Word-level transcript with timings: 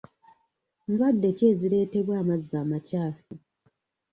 Ndwadde 0.89 1.29
ki 1.37 1.43
ezireetebwa 1.51 2.13
amazzi 2.21 2.53
amakyafu? 2.63 3.31